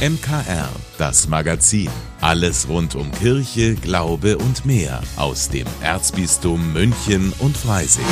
MKR, 0.00 0.70
das 0.96 1.28
Magazin. 1.28 1.90
Alles 2.22 2.66
rund 2.70 2.94
um 2.94 3.12
Kirche, 3.12 3.74
Glaube 3.74 4.38
und 4.38 4.64
mehr 4.64 5.02
aus 5.16 5.50
dem 5.50 5.66
Erzbistum 5.82 6.72
München 6.72 7.34
und 7.38 7.54
Freising. 7.54 8.06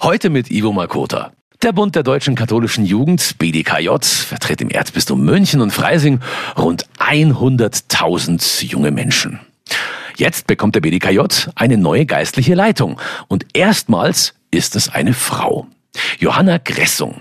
Heute 0.00 0.30
mit 0.30 0.50
Ivo 0.50 0.72
Makota. 0.72 1.32
Der 1.62 1.72
Bund 1.72 1.94
der 1.94 2.02
deutschen 2.02 2.34
katholischen 2.34 2.86
Jugend, 2.86 3.36
BDKJ, 3.36 3.90
vertritt 4.00 4.62
im 4.62 4.70
Erzbistum 4.70 5.22
München 5.22 5.60
und 5.60 5.70
Freising 5.70 6.20
rund 6.56 6.86
100.000 6.98 8.64
junge 8.64 8.90
Menschen. 8.90 9.38
Jetzt 10.16 10.46
bekommt 10.46 10.76
der 10.76 10.80
BDKJ 10.80 11.50
eine 11.56 11.76
neue 11.76 12.06
geistliche 12.06 12.54
Leitung 12.54 12.98
und 13.28 13.44
erstmals 13.52 14.32
ist 14.50 14.76
es 14.76 14.88
eine 14.88 15.12
Frau. 15.12 15.66
Johanna 16.18 16.56
Gressung. 16.56 17.20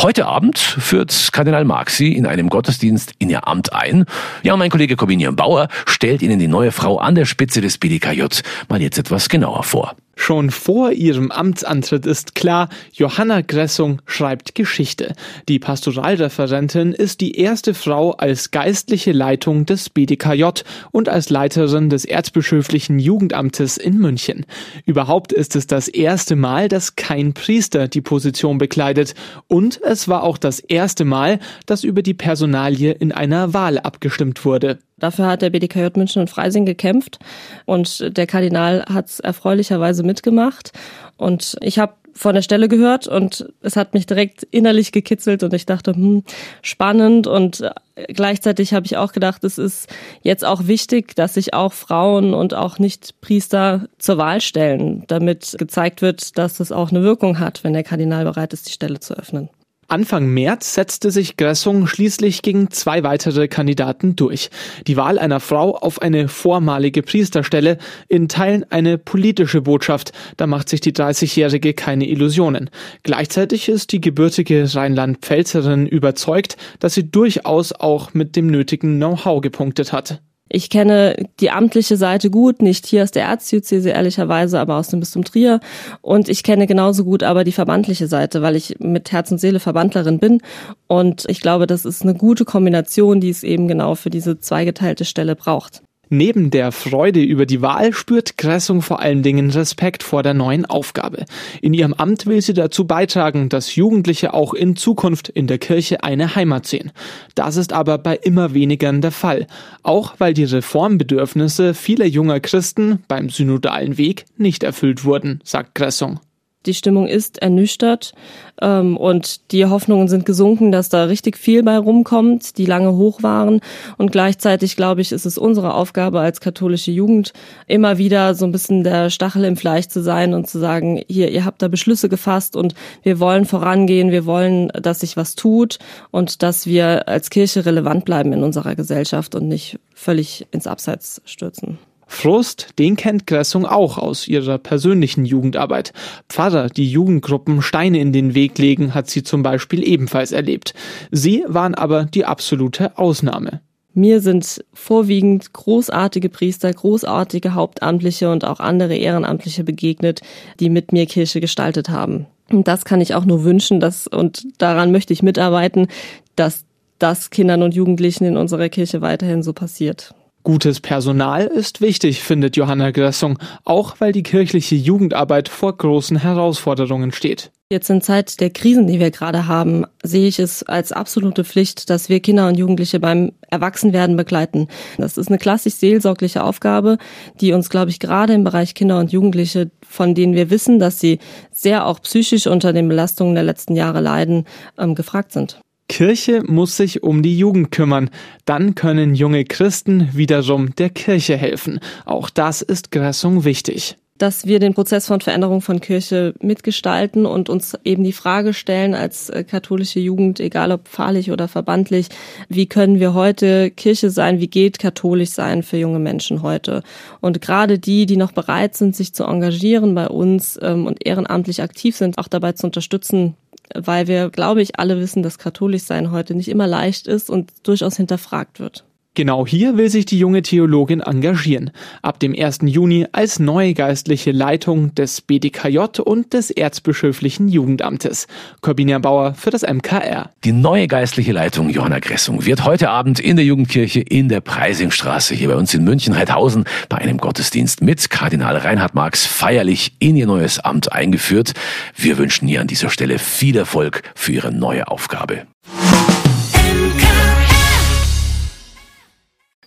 Heute 0.00 0.26
Abend 0.26 0.58
führt 0.58 1.30
Kardinal 1.32 1.64
Marxi 1.64 2.08
in 2.08 2.26
einem 2.26 2.48
Gottesdienst 2.48 3.12
in 3.18 3.30
ihr 3.30 3.46
Amt 3.46 3.72
ein. 3.72 4.04
Ja, 4.42 4.56
mein 4.56 4.70
Kollege 4.70 4.96
Corbinian 4.96 5.36
Bauer 5.36 5.68
stellt 5.86 6.22
Ihnen 6.22 6.38
die 6.38 6.48
neue 6.48 6.72
Frau 6.72 6.98
an 6.98 7.14
der 7.14 7.24
Spitze 7.24 7.60
des 7.60 7.78
BDKJ 7.78 8.24
mal 8.68 8.80
jetzt 8.80 8.98
etwas 8.98 9.28
genauer 9.28 9.62
vor. 9.62 9.96
Schon 10.20 10.50
vor 10.50 10.90
ihrem 10.90 11.30
Amtsantritt 11.30 12.04
ist 12.04 12.34
klar, 12.34 12.68
Johanna 12.92 13.40
Gressung 13.40 14.02
schreibt 14.04 14.56
Geschichte. 14.56 15.14
Die 15.48 15.60
Pastoralreferentin 15.60 16.92
ist 16.92 17.20
die 17.20 17.38
erste 17.38 17.72
Frau 17.72 18.10
als 18.10 18.50
geistliche 18.50 19.12
Leitung 19.12 19.64
des 19.64 19.88
BDKJ 19.88 20.64
und 20.90 21.08
als 21.08 21.30
Leiterin 21.30 21.88
des 21.88 22.04
erzbischöflichen 22.04 22.98
Jugendamtes 22.98 23.78
in 23.78 23.96
München. 23.96 24.44
Überhaupt 24.84 25.32
ist 25.32 25.54
es 25.54 25.68
das 25.68 25.86
erste 25.86 26.34
Mal, 26.34 26.68
dass 26.68 26.96
kein 26.96 27.32
Priester 27.32 27.86
die 27.86 28.02
Position 28.02 28.58
bekleidet 28.58 29.14
und 29.46 29.80
es 29.82 30.08
war 30.08 30.24
auch 30.24 30.36
das 30.36 30.58
erste 30.58 31.04
Mal, 31.04 31.38
dass 31.64 31.84
über 31.84 32.02
die 32.02 32.14
Personalie 32.14 32.90
in 32.90 33.12
einer 33.12 33.54
Wahl 33.54 33.78
abgestimmt 33.78 34.44
wurde. 34.44 34.80
Dafür 34.98 35.26
hat 35.26 35.42
der 35.42 35.50
BDKJ 35.50 35.96
München 35.96 36.20
und 36.20 36.30
Freising 36.30 36.66
gekämpft 36.66 37.18
und 37.64 38.16
der 38.16 38.26
Kardinal 38.26 38.84
hat 38.92 39.06
es 39.06 39.20
erfreulicherweise 39.20 40.02
mitgemacht. 40.02 40.72
Und 41.16 41.56
ich 41.60 41.78
habe 41.78 41.94
von 42.18 42.34
der 42.34 42.42
Stelle 42.42 42.68
gehört 42.68 43.06
und 43.06 43.48
es 43.60 43.76
hat 43.76 43.94
mich 43.94 44.04
direkt 44.04 44.42
innerlich 44.50 44.90
gekitzelt 44.90 45.44
und 45.44 45.54
ich 45.54 45.66
dachte, 45.66 45.92
hm, 45.92 46.24
spannend 46.62 47.28
und 47.28 47.62
gleichzeitig 48.08 48.74
habe 48.74 48.86
ich 48.86 48.96
auch 48.96 49.12
gedacht, 49.12 49.44
es 49.44 49.56
ist 49.56 49.88
jetzt 50.22 50.44
auch 50.44 50.66
wichtig, 50.66 51.14
dass 51.14 51.34
sich 51.34 51.54
auch 51.54 51.72
Frauen 51.72 52.34
und 52.34 52.54
auch 52.54 52.80
nicht 52.80 53.20
Priester 53.20 53.86
zur 53.98 54.18
Wahl 54.18 54.40
stellen, 54.40 55.04
damit 55.06 55.54
gezeigt 55.58 56.02
wird, 56.02 56.36
dass 56.38 56.58
es 56.58 56.72
auch 56.72 56.90
eine 56.90 57.02
Wirkung 57.02 57.38
hat, 57.38 57.62
wenn 57.62 57.72
der 57.72 57.84
Kardinal 57.84 58.24
bereit 58.24 58.52
ist, 58.52 58.66
die 58.66 58.72
Stelle 58.72 58.98
zu 58.98 59.14
öffnen. 59.14 59.48
Anfang 59.90 60.26
März 60.26 60.74
setzte 60.74 61.10
sich 61.10 61.38
Gressung 61.38 61.86
schließlich 61.86 62.42
gegen 62.42 62.70
zwei 62.70 63.02
weitere 63.04 63.48
Kandidaten 63.48 64.16
durch. 64.16 64.50
Die 64.86 64.98
Wahl 64.98 65.18
einer 65.18 65.40
Frau 65.40 65.74
auf 65.74 66.02
eine 66.02 66.28
vormalige 66.28 67.02
Priesterstelle, 67.02 67.78
in 68.06 68.28
Teilen 68.28 68.66
eine 68.70 68.98
politische 68.98 69.62
Botschaft, 69.62 70.12
da 70.36 70.46
macht 70.46 70.68
sich 70.68 70.82
die 70.82 70.92
30-Jährige 70.92 71.72
keine 71.72 72.06
Illusionen. 72.06 72.68
Gleichzeitig 73.02 73.70
ist 73.70 73.92
die 73.92 74.02
gebürtige 74.02 74.74
Rheinland-Pfälzerin 74.74 75.86
überzeugt, 75.86 76.58
dass 76.80 76.92
sie 76.92 77.10
durchaus 77.10 77.72
auch 77.72 78.12
mit 78.12 78.36
dem 78.36 78.48
nötigen 78.48 78.98
Know-how 78.98 79.40
gepunktet 79.40 79.94
hat. 79.94 80.20
Ich 80.48 80.70
kenne 80.70 81.14
die 81.40 81.50
amtliche 81.50 81.96
Seite 81.96 82.30
gut, 82.30 82.62
nicht 82.62 82.86
hier 82.86 83.02
aus 83.02 83.10
der 83.10 83.24
Erzdiözese 83.24 83.90
ehrlicherweise, 83.90 84.58
aber 84.60 84.76
aus 84.76 84.88
dem 84.88 85.00
Bistum 85.00 85.24
Trier. 85.24 85.60
Und 86.00 86.28
ich 86.28 86.42
kenne 86.42 86.66
genauso 86.66 87.04
gut 87.04 87.22
aber 87.22 87.44
die 87.44 87.52
verbandliche 87.52 88.06
Seite, 88.06 88.42
weil 88.42 88.56
ich 88.56 88.76
mit 88.78 89.12
Herz 89.12 89.30
und 89.30 89.38
Seele 89.38 89.60
Verbandlerin 89.60 90.18
bin. 90.18 90.40
Und 90.86 91.24
ich 91.28 91.40
glaube, 91.40 91.66
das 91.66 91.84
ist 91.84 92.02
eine 92.02 92.14
gute 92.14 92.44
Kombination, 92.44 93.20
die 93.20 93.30
es 93.30 93.42
eben 93.42 93.68
genau 93.68 93.94
für 93.94 94.10
diese 94.10 94.40
zweigeteilte 94.40 95.04
Stelle 95.04 95.36
braucht. 95.36 95.82
Neben 96.10 96.50
der 96.50 96.72
Freude 96.72 97.20
über 97.20 97.44
die 97.44 97.60
Wahl 97.60 97.92
spürt 97.92 98.38
Gressung 98.38 98.80
vor 98.80 99.00
allen 99.00 99.22
Dingen 99.22 99.50
Respekt 99.50 100.02
vor 100.02 100.22
der 100.22 100.32
neuen 100.32 100.64
Aufgabe. 100.64 101.26
In 101.60 101.74
ihrem 101.74 101.92
Amt 101.92 102.26
will 102.26 102.40
sie 102.40 102.54
dazu 102.54 102.86
beitragen, 102.86 103.48
dass 103.48 103.76
Jugendliche 103.76 104.32
auch 104.32 104.54
in 104.54 104.76
Zukunft 104.76 105.28
in 105.28 105.46
der 105.46 105.58
Kirche 105.58 106.02
eine 106.02 106.34
Heimat 106.34 106.66
sehen. 106.66 106.92
Das 107.34 107.56
ist 107.56 107.72
aber 107.72 107.98
bei 107.98 108.16
immer 108.16 108.54
wenigern 108.54 109.00
der 109.02 109.12
Fall, 109.12 109.46
auch 109.82 110.14
weil 110.18 110.32
die 110.32 110.44
Reformbedürfnisse 110.44 111.74
vieler 111.74 112.06
junger 112.06 112.40
Christen 112.40 113.02
beim 113.08 113.28
synodalen 113.28 113.98
Weg 113.98 114.24
nicht 114.36 114.62
erfüllt 114.62 115.04
wurden, 115.04 115.40
sagt 115.44 115.74
Gressung. 115.74 116.20
Die 116.66 116.74
Stimmung 116.74 117.06
ist 117.06 117.38
ernüchtert 117.38 118.12
ähm, 118.60 118.96
und 118.96 119.52
die 119.52 119.64
Hoffnungen 119.66 120.08
sind 120.08 120.26
gesunken, 120.26 120.72
dass 120.72 120.88
da 120.88 121.04
richtig 121.04 121.38
viel 121.38 121.62
bei 121.62 121.78
rumkommt, 121.78 122.58
die 122.58 122.66
lange 122.66 122.96
hoch 122.96 123.22
waren. 123.22 123.60
Und 123.96 124.10
gleichzeitig, 124.10 124.74
glaube 124.74 125.00
ich, 125.00 125.12
ist 125.12 125.24
es 125.24 125.38
unsere 125.38 125.74
Aufgabe 125.74 126.18
als 126.18 126.40
katholische 126.40 126.90
Jugend, 126.90 127.32
immer 127.68 127.96
wieder 127.98 128.34
so 128.34 128.44
ein 128.44 128.50
bisschen 128.52 128.82
der 128.82 129.08
Stachel 129.08 129.44
im 129.44 129.56
Fleisch 129.56 129.86
zu 129.86 130.02
sein 130.02 130.34
und 130.34 130.48
zu 130.48 130.58
sagen, 130.58 131.00
hier, 131.06 131.30
ihr 131.30 131.44
habt 131.44 131.62
da 131.62 131.68
Beschlüsse 131.68 132.08
gefasst 132.08 132.56
und 132.56 132.74
wir 133.04 133.20
wollen 133.20 133.44
vorangehen, 133.44 134.10
wir 134.10 134.26
wollen, 134.26 134.68
dass 134.68 135.00
sich 135.00 135.16
was 135.16 135.36
tut 135.36 135.78
und 136.10 136.42
dass 136.42 136.66
wir 136.66 137.06
als 137.06 137.30
Kirche 137.30 137.66
relevant 137.66 138.04
bleiben 138.04 138.32
in 138.32 138.42
unserer 138.42 138.74
Gesellschaft 138.74 139.36
und 139.36 139.46
nicht 139.46 139.78
völlig 139.94 140.46
ins 140.50 140.66
Abseits 140.66 141.22
stürzen. 141.24 141.78
Frust, 142.08 142.70
den 142.78 142.96
kennt 142.96 143.26
Gressung 143.26 143.64
auch 143.64 143.98
aus 143.98 144.26
ihrer 144.26 144.58
persönlichen 144.58 145.24
Jugendarbeit. 145.24 145.92
Pfarrer, 146.28 146.68
die 146.68 146.90
Jugendgruppen 146.90 147.62
Steine 147.62 148.00
in 148.00 148.12
den 148.12 148.34
Weg 148.34 148.58
legen, 148.58 148.94
hat 148.94 149.08
sie 149.08 149.22
zum 149.22 149.44
Beispiel 149.44 149.86
ebenfalls 149.86 150.32
erlebt. 150.32 150.74
Sie 151.12 151.44
waren 151.46 151.74
aber 151.74 152.06
die 152.06 152.24
absolute 152.24 152.98
Ausnahme. 152.98 153.60
Mir 153.94 154.20
sind 154.20 154.64
vorwiegend 154.72 155.52
großartige 155.52 156.28
Priester, 156.28 156.72
großartige 156.72 157.54
Hauptamtliche 157.54 158.30
und 158.30 158.44
auch 158.44 158.60
andere 158.60 158.94
Ehrenamtliche 158.96 159.64
begegnet, 159.64 160.20
die 160.60 160.70
mit 160.70 160.92
mir 160.92 161.06
Kirche 161.06 161.40
gestaltet 161.40 161.88
haben. 161.88 162.26
Und 162.50 162.68
das 162.68 162.84
kann 162.84 163.00
ich 163.00 163.14
auch 163.14 163.24
nur 163.24 163.44
wünschen, 163.44 163.80
dass, 163.80 164.06
und 164.06 164.46
daran 164.58 164.92
möchte 164.92 165.12
ich 165.12 165.22
mitarbeiten, 165.22 165.88
dass 166.36 166.64
das 166.98 167.30
Kindern 167.30 167.62
und 167.62 167.74
Jugendlichen 167.74 168.24
in 168.24 168.36
unserer 168.36 168.68
Kirche 168.68 169.00
weiterhin 169.00 169.42
so 169.42 169.52
passiert. 169.52 170.14
Gutes 170.48 170.80
Personal 170.80 171.46
ist 171.46 171.82
wichtig, 171.82 172.22
findet 172.22 172.56
Johanna 172.56 172.90
Gressung, 172.90 173.38
auch 173.66 173.96
weil 173.98 174.12
die 174.12 174.22
kirchliche 174.22 174.76
Jugendarbeit 174.76 175.50
vor 175.50 175.76
großen 175.76 176.16
Herausforderungen 176.16 177.12
steht. 177.12 177.50
Jetzt 177.70 177.90
in 177.90 178.00
Zeit 178.00 178.40
der 178.40 178.48
Krisen, 178.48 178.86
die 178.86 178.98
wir 178.98 179.10
gerade 179.10 179.46
haben, 179.46 179.84
sehe 180.02 180.26
ich 180.26 180.38
es 180.38 180.62
als 180.62 180.90
absolute 180.90 181.44
Pflicht, 181.44 181.90
dass 181.90 182.08
wir 182.08 182.20
Kinder 182.20 182.48
und 182.48 182.56
Jugendliche 182.56 182.98
beim 182.98 183.32
Erwachsenwerden 183.50 184.16
begleiten. 184.16 184.68
Das 184.96 185.18
ist 185.18 185.28
eine 185.28 185.36
klassisch 185.36 185.74
seelsorgliche 185.74 186.42
Aufgabe, 186.42 186.96
die 187.42 187.52
uns, 187.52 187.68
glaube 187.68 187.90
ich, 187.90 188.00
gerade 188.00 188.32
im 188.32 188.42
Bereich 188.42 188.72
Kinder 188.72 188.98
und 189.00 189.12
Jugendliche, 189.12 189.70
von 189.86 190.14
denen 190.14 190.32
wir 190.32 190.48
wissen, 190.48 190.78
dass 190.78 190.98
sie 190.98 191.18
sehr 191.52 191.84
auch 191.84 192.00
psychisch 192.00 192.46
unter 192.46 192.72
den 192.72 192.88
Belastungen 192.88 193.34
der 193.34 193.44
letzten 193.44 193.76
Jahre 193.76 194.00
leiden, 194.00 194.46
ähm, 194.78 194.94
gefragt 194.94 195.32
sind. 195.32 195.60
Kirche 195.88 196.42
muss 196.46 196.76
sich 196.76 197.02
um 197.02 197.22
die 197.22 197.38
Jugend 197.38 197.70
kümmern. 197.70 198.10
Dann 198.44 198.74
können 198.74 199.14
junge 199.14 199.44
Christen 199.44 200.08
wiederum 200.12 200.74
der 200.76 200.90
Kirche 200.90 201.36
helfen. 201.36 201.80
Auch 202.04 202.30
das 202.30 202.62
ist 202.62 202.90
Gressung 202.90 203.44
wichtig 203.44 203.96
dass 204.18 204.46
wir 204.46 204.58
den 204.58 204.74
Prozess 204.74 205.06
von 205.06 205.20
Veränderung 205.20 205.60
von 205.60 205.80
Kirche 205.80 206.34
mitgestalten 206.40 207.24
und 207.24 207.48
uns 207.48 207.78
eben 207.84 208.04
die 208.04 208.12
Frage 208.12 208.52
stellen 208.52 208.94
als 208.94 209.30
äh, 209.30 209.44
katholische 209.44 210.00
Jugend, 210.00 210.40
egal 210.40 210.72
ob 210.72 210.88
pfarrlich 210.88 211.30
oder 211.30 211.48
verbandlich, 211.48 212.08
wie 212.48 212.66
können 212.66 213.00
wir 213.00 213.14
heute 213.14 213.70
Kirche 213.70 214.10
sein, 214.10 214.40
wie 214.40 214.48
geht 214.48 214.78
katholisch 214.78 215.30
sein 215.30 215.62
für 215.62 215.76
junge 215.76 216.00
Menschen 216.00 216.42
heute? 216.42 216.82
Und 217.20 217.40
gerade 217.40 217.78
die, 217.78 218.06
die 218.06 218.16
noch 218.16 218.32
bereit 218.32 218.76
sind, 218.76 218.94
sich 218.94 219.14
zu 219.14 219.24
engagieren 219.24 219.94
bei 219.94 220.08
uns 220.08 220.58
ähm, 220.60 220.86
und 220.86 221.06
ehrenamtlich 221.06 221.62
aktiv 221.62 221.96
sind, 221.96 222.18
auch 222.18 222.28
dabei 222.28 222.52
zu 222.52 222.66
unterstützen, 222.66 223.34
weil 223.74 224.06
wir, 224.06 224.30
glaube 224.30 224.62
ich, 224.62 224.78
alle 224.78 224.98
wissen, 224.98 225.22
dass 225.22 225.38
katholisch 225.38 225.82
sein 225.82 226.10
heute 226.10 226.34
nicht 226.34 226.48
immer 226.48 226.66
leicht 226.66 227.06
ist 227.06 227.30
und 227.30 227.52
durchaus 227.66 227.96
hinterfragt 227.96 228.60
wird. 228.60 228.87
Genau 229.14 229.46
hier 229.46 229.76
will 229.76 229.90
sich 229.90 230.06
die 230.06 230.18
junge 230.18 230.42
Theologin 230.42 231.00
engagieren. 231.00 231.72
Ab 232.02 232.20
dem 232.20 232.34
1. 232.38 232.60
Juni 232.62 233.06
als 233.10 233.40
neue 233.40 233.74
geistliche 233.74 234.30
Leitung 234.30 234.94
des 234.94 235.20
BDKJ 235.20 236.00
und 236.04 236.32
des 236.32 236.50
Erzbischöflichen 236.50 237.48
Jugendamtes. 237.48 238.28
Corbinian 238.60 239.02
Bauer 239.02 239.34
für 239.34 239.50
das 239.50 239.62
MKR. 239.62 240.30
Die 240.44 240.52
neue 240.52 240.86
geistliche 240.86 241.32
Leitung 241.32 241.68
Johanna 241.68 241.98
Gressung 241.98 242.46
wird 242.46 242.64
heute 242.64 242.90
Abend 242.90 243.18
in 243.18 243.34
der 243.34 243.44
Jugendkirche 243.44 244.00
in 244.00 244.28
der 244.28 244.40
Preisingstraße 244.40 245.34
hier 245.34 245.48
bei 245.48 245.56
uns 245.56 245.74
in 245.74 245.82
München-Heidhausen 245.82 246.64
bei 246.88 246.98
einem 246.98 247.18
Gottesdienst 247.18 247.82
mit 247.82 248.10
Kardinal 248.10 248.56
Reinhard 248.56 248.94
Marx 248.94 249.26
feierlich 249.26 249.96
in 249.98 250.16
ihr 250.16 250.26
neues 250.26 250.60
Amt 250.60 250.92
eingeführt. 250.92 251.54
Wir 251.96 252.18
wünschen 252.18 252.46
ihr 252.46 252.60
an 252.60 252.68
dieser 252.68 252.90
Stelle 252.90 253.18
viel 253.18 253.56
Erfolg 253.56 254.02
für 254.14 254.32
ihre 254.32 254.52
neue 254.52 254.86
Aufgabe. 254.86 255.46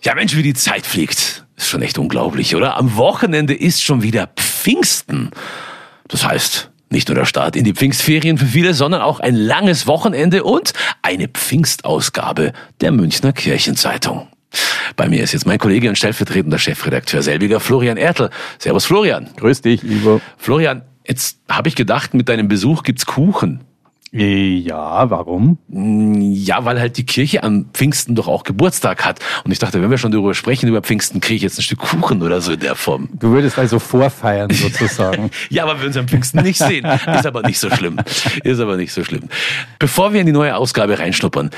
Ja, 0.04 0.14
Mensch, 0.14 0.36
wie 0.36 0.42
die 0.42 0.54
Zeit 0.54 0.84
fliegt. 0.86 1.46
Ist 1.56 1.68
schon 1.68 1.82
echt 1.82 1.98
unglaublich, 1.98 2.56
oder? 2.56 2.76
Am 2.76 2.96
Wochenende 2.96 3.54
ist 3.54 3.82
schon 3.82 4.02
wieder 4.02 4.26
Pfingsten. 4.36 5.30
Das 6.08 6.24
heißt, 6.26 6.70
Nicht 6.92 7.08
nur 7.08 7.14
der 7.14 7.24
Start 7.24 7.56
in 7.56 7.64
die 7.64 7.72
Pfingstferien 7.72 8.36
für 8.36 8.44
viele, 8.44 8.74
sondern 8.74 9.00
auch 9.00 9.18
ein 9.18 9.34
langes 9.34 9.86
Wochenende 9.86 10.44
und 10.44 10.74
eine 11.00 11.26
Pfingstausgabe 11.26 12.52
der 12.82 12.92
Münchner 12.92 13.32
Kirchenzeitung. 13.32 14.28
Bei 14.96 15.08
mir 15.08 15.22
ist 15.22 15.32
jetzt 15.32 15.46
mein 15.46 15.58
Kollege 15.58 15.88
und 15.88 15.96
stellvertretender 15.96 16.58
Chefredakteur 16.58 17.22
selbiger 17.22 17.60
Florian 17.60 17.96
Ertl. 17.96 18.28
Servus 18.58 18.84
Florian. 18.84 19.30
Grüß 19.38 19.62
dich, 19.62 19.82
Ivo. 19.82 20.20
Florian, 20.36 20.82
jetzt 21.08 21.38
habe 21.48 21.70
ich 21.70 21.76
gedacht, 21.76 22.12
mit 22.12 22.28
deinem 22.28 22.46
Besuch 22.46 22.82
gibt's 22.82 23.06
Kuchen. 23.06 23.64
Ja, 24.14 25.08
warum? 25.08 25.56
Ja, 25.70 26.66
weil 26.66 26.78
halt 26.78 26.98
die 26.98 27.06
Kirche 27.06 27.42
am 27.42 27.70
Pfingsten 27.72 28.14
doch 28.14 28.28
auch 28.28 28.44
Geburtstag 28.44 29.06
hat. 29.06 29.20
Und 29.44 29.52
ich 29.52 29.58
dachte, 29.58 29.80
wenn 29.80 29.90
wir 29.90 29.96
schon 29.96 30.12
darüber 30.12 30.34
sprechen, 30.34 30.68
über 30.68 30.82
Pfingsten, 30.82 31.20
kriege 31.20 31.36
ich 31.36 31.42
jetzt 31.42 31.58
ein 31.58 31.62
Stück 31.62 31.78
Kuchen 31.78 32.22
oder 32.22 32.42
so 32.42 32.52
in 32.52 32.60
der 32.60 32.74
Form. 32.74 33.08
Du 33.14 33.30
würdest 33.30 33.58
also 33.58 33.78
vorfeiern 33.78 34.50
sozusagen. 34.50 35.30
ja, 35.48 35.62
aber 35.62 35.80
wir 35.80 35.86
uns 35.86 35.96
am 35.96 36.08
Pfingsten 36.08 36.42
nicht 36.42 36.58
sehen. 36.58 36.84
Ist 36.84 37.24
aber 37.24 37.40
nicht 37.40 37.58
so 37.58 37.70
schlimm. 37.70 37.96
Ist 38.44 38.60
aber 38.60 38.76
nicht 38.76 38.92
so 38.92 39.02
schlimm. 39.02 39.30
Bevor 39.78 40.12
wir 40.12 40.20
in 40.20 40.26
die 40.26 40.32
neue 40.32 40.56
Ausgabe 40.56 40.98
reinschnuppern, 40.98 41.48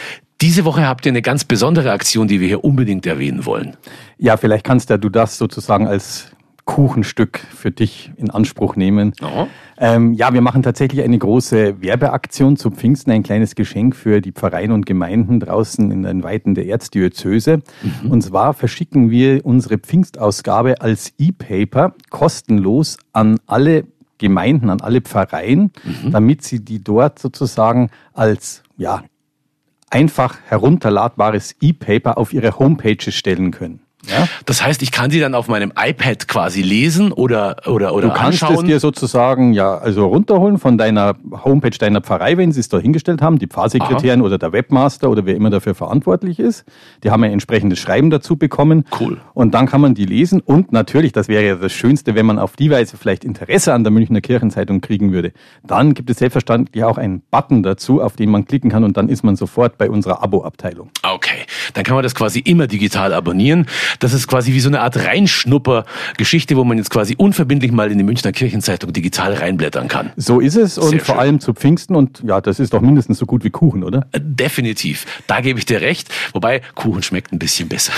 diese 0.40 0.64
Woche 0.64 0.86
habt 0.86 1.06
ihr 1.06 1.10
eine 1.10 1.22
ganz 1.22 1.44
besondere 1.44 1.90
Aktion, 1.90 2.28
die 2.28 2.38
wir 2.38 2.46
hier 2.46 2.62
unbedingt 2.62 3.04
erwähnen 3.04 3.46
wollen. 3.46 3.76
Ja, 4.18 4.36
vielleicht 4.36 4.64
kannst 4.64 4.90
ja 4.90 4.96
du 4.96 5.08
das 5.08 5.38
sozusagen 5.38 5.88
als 5.88 6.33
Kuchenstück 6.64 7.38
für 7.38 7.70
dich 7.70 8.12
in 8.16 8.30
Anspruch 8.30 8.74
nehmen. 8.76 9.12
Oh. 9.22 9.46
Ähm, 9.76 10.14
ja, 10.14 10.32
wir 10.32 10.40
machen 10.40 10.62
tatsächlich 10.62 11.02
eine 11.02 11.18
große 11.18 11.82
Werbeaktion 11.82 12.56
zu 12.56 12.70
Pfingsten, 12.70 13.10
ein 13.10 13.22
kleines 13.22 13.54
Geschenk 13.54 13.94
für 13.94 14.20
die 14.20 14.32
Pfarreien 14.32 14.72
und 14.72 14.86
Gemeinden 14.86 15.40
draußen 15.40 15.90
in 15.90 16.04
den 16.04 16.22
Weiten 16.22 16.54
der 16.54 16.66
Erzdiözese. 16.66 17.58
Mhm. 18.02 18.10
Und 18.10 18.22
zwar 18.22 18.54
verschicken 18.54 19.10
wir 19.10 19.44
unsere 19.44 19.78
Pfingstausgabe 19.78 20.80
als 20.80 21.12
E-Paper 21.18 21.94
kostenlos 22.10 22.96
an 23.12 23.38
alle 23.46 23.84
Gemeinden, 24.18 24.70
an 24.70 24.80
alle 24.80 25.02
Pfarreien, 25.02 25.72
mhm. 25.84 26.12
damit 26.12 26.42
sie 26.42 26.64
die 26.64 26.82
dort 26.82 27.18
sozusagen 27.18 27.90
als 28.14 28.62
ja, 28.76 29.02
einfach 29.90 30.38
herunterladbares 30.46 31.56
E-Paper 31.60 32.16
auf 32.16 32.32
ihre 32.32 32.58
Homepages 32.58 33.14
stellen 33.14 33.50
können. 33.50 33.83
Ja? 34.08 34.28
Das 34.46 34.64
heißt, 34.64 34.82
ich 34.82 34.92
kann 34.92 35.10
die 35.10 35.20
dann 35.20 35.34
auf 35.34 35.48
meinem 35.48 35.72
iPad 35.76 36.28
quasi 36.28 36.62
lesen 36.62 37.12
oder 37.12 37.56
oder 37.66 37.94
oder 37.94 38.08
Du 38.08 38.14
kannst 38.14 38.42
anschauen. 38.42 38.64
es 38.64 38.70
dir 38.70 38.80
sozusagen 38.80 39.52
ja 39.52 39.76
also 39.78 40.06
runterholen 40.06 40.58
von 40.58 40.78
deiner 40.78 41.16
Homepage 41.44 41.76
deiner 41.78 42.00
Pfarrei, 42.00 42.36
wenn 42.36 42.52
sie 42.52 42.60
es 42.60 42.68
da 42.68 42.78
hingestellt 42.78 43.22
haben, 43.22 43.38
die 43.38 43.46
Pfarrsekretärin 43.46 44.20
Aha. 44.20 44.26
oder 44.26 44.38
der 44.38 44.52
Webmaster 44.52 45.10
oder 45.10 45.26
wer 45.26 45.36
immer 45.36 45.50
dafür 45.50 45.74
verantwortlich 45.74 46.38
ist. 46.38 46.64
Die 47.02 47.10
haben 47.10 47.22
ein 47.24 47.32
entsprechendes 47.32 47.78
Schreiben 47.78 48.10
dazu 48.10 48.36
bekommen. 48.36 48.84
Cool. 49.00 49.18
Und 49.34 49.54
dann 49.54 49.66
kann 49.66 49.80
man 49.80 49.94
die 49.94 50.04
lesen 50.06 50.40
und 50.40 50.72
natürlich, 50.72 51.12
das 51.12 51.28
wäre 51.28 51.44
ja 51.46 51.54
das 51.56 51.72
Schönste, 51.72 52.14
wenn 52.14 52.26
man 52.26 52.38
auf 52.38 52.56
die 52.56 52.70
Weise 52.70 52.96
vielleicht 52.96 53.24
Interesse 53.24 53.72
an 53.72 53.84
der 53.84 53.90
Münchner 53.90 54.20
Kirchenzeitung 54.20 54.80
kriegen 54.80 55.12
würde. 55.12 55.32
Dann 55.62 55.94
gibt 55.94 56.10
es 56.10 56.18
selbstverständlich 56.18 56.84
auch 56.84 56.98
einen 56.98 57.22
Button 57.30 57.62
dazu, 57.62 58.02
auf 58.02 58.16
den 58.16 58.30
man 58.30 58.44
klicken 58.44 58.70
kann 58.70 58.84
und 58.84 58.96
dann 58.96 59.08
ist 59.08 59.24
man 59.24 59.36
sofort 59.36 59.78
bei 59.78 59.90
unserer 59.90 60.22
Abo-Abteilung. 60.22 60.90
Okay, 61.02 61.44
dann 61.74 61.84
kann 61.84 61.94
man 61.94 62.02
das 62.02 62.14
quasi 62.14 62.40
immer 62.40 62.66
digital 62.66 63.12
abonnieren. 63.12 63.66
Das 63.98 64.12
ist 64.12 64.26
quasi 64.28 64.52
wie 64.52 64.60
so 64.60 64.68
eine 64.68 64.80
Art 64.80 64.96
Reinschnupper-Geschichte, 64.96 66.56
wo 66.56 66.64
man 66.64 66.78
jetzt 66.78 66.90
quasi 66.90 67.14
unverbindlich 67.16 67.72
mal 67.72 67.90
in 67.90 67.98
die 67.98 68.04
Münchner 68.04 68.32
Kirchenzeitung 68.32 68.92
digital 68.92 69.34
reinblättern 69.34 69.88
kann. 69.88 70.10
So 70.16 70.40
ist 70.40 70.56
es 70.56 70.78
und 70.78 70.90
Sehr 70.90 71.00
vor 71.00 71.14
schön. 71.16 71.20
allem 71.20 71.40
zu 71.40 71.54
Pfingsten 71.54 71.94
und 71.96 72.22
ja, 72.26 72.40
das 72.40 72.60
ist 72.60 72.72
doch 72.72 72.80
mindestens 72.80 73.18
so 73.18 73.26
gut 73.26 73.44
wie 73.44 73.50
Kuchen, 73.50 73.84
oder? 73.84 74.06
Äh, 74.12 74.20
definitiv. 74.22 75.06
Da 75.26 75.40
gebe 75.40 75.58
ich 75.58 75.66
dir 75.66 75.80
recht. 75.80 76.08
Wobei 76.32 76.60
Kuchen 76.74 77.02
schmeckt 77.02 77.32
ein 77.32 77.38
bisschen 77.38 77.68
besser. 77.68 77.92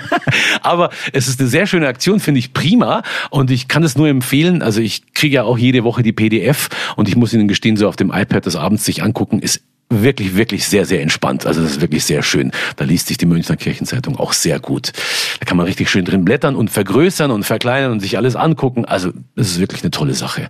Aber 0.62 0.90
es 1.12 1.28
ist 1.28 1.40
eine 1.40 1.48
sehr 1.48 1.66
schöne 1.66 1.86
Aktion, 1.88 2.20
finde 2.20 2.38
ich 2.38 2.52
prima 2.52 3.02
und 3.30 3.50
ich 3.50 3.68
kann 3.68 3.82
es 3.82 3.96
nur 3.96 4.08
empfehlen. 4.08 4.62
Also 4.62 4.80
ich 4.80 5.14
kriege 5.14 5.36
ja 5.36 5.42
auch 5.44 5.58
jede 5.58 5.84
Woche 5.84 6.02
die 6.02 6.12
PDF 6.12 6.68
und 6.96 7.08
ich 7.08 7.16
muss 7.16 7.32
Ihnen 7.32 7.48
gestehen, 7.48 7.76
so 7.76 7.88
auf 7.88 7.96
dem 7.96 8.10
iPad 8.10 8.46
das 8.46 8.56
abends 8.56 8.84
sich 8.84 9.02
angucken, 9.02 9.38
ist 9.40 9.60
wirklich, 9.90 10.36
wirklich 10.36 10.66
sehr, 10.66 10.84
sehr 10.84 11.02
entspannt. 11.02 11.46
Also 11.46 11.62
das 11.62 11.72
ist 11.72 11.80
wirklich 11.80 12.04
sehr 12.04 12.22
schön. 12.22 12.52
Da 12.76 12.84
liest 12.84 13.08
sich 13.08 13.16
die 13.16 13.26
Münchner 13.26 13.56
Kirchenzeitung 13.56 14.16
auch 14.16 14.32
sehr 14.32 14.60
gut. 14.60 14.92
Da 15.40 15.46
kann 15.46 15.56
man 15.56 15.66
richtig 15.66 15.90
schön 15.90 16.04
drin 16.04 16.24
blättern 16.24 16.56
und 16.56 16.70
vergrößern 16.70 17.30
und 17.30 17.44
verkleinern 17.44 17.92
und 17.92 18.00
sich 18.00 18.16
alles 18.16 18.36
angucken. 18.36 18.84
Also 18.84 19.12
das 19.34 19.48
ist 19.48 19.60
wirklich 19.60 19.82
eine 19.82 19.90
tolle 19.90 20.14
Sache. 20.14 20.48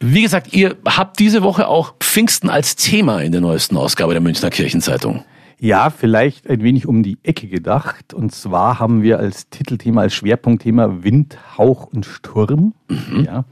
Wie 0.00 0.22
gesagt, 0.22 0.52
ihr 0.52 0.76
habt 0.84 1.18
diese 1.18 1.42
Woche 1.42 1.66
auch 1.66 1.94
Pfingsten 2.00 2.50
als 2.50 2.76
Thema 2.76 3.20
in 3.20 3.32
der 3.32 3.40
neuesten 3.40 3.76
Ausgabe 3.76 4.12
der 4.12 4.20
Münchner 4.20 4.50
Kirchenzeitung. 4.50 5.24
Ja, 5.58 5.88
vielleicht 5.88 6.50
ein 6.50 6.62
wenig 6.62 6.86
um 6.86 7.02
die 7.02 7.16
Ecke 7.22 7.46
gedacht. 7.46 8.12
Und 8.12 8.34
zwar 8.34 8.80
haben 8.80 9.02
wir 9.02 9.18
als 9.18 9.48
Titelthema, 9.48 10.02
als 10.02 10.14
Schwerpunktthema 10.14 11.02
Wind, 11.02 11.38
Hauch 11.56 11.86
und 11.86 12.04
Sturm. 12.04 12.74
Mhm. 12.88 13.24
Ja. 13.24 13.44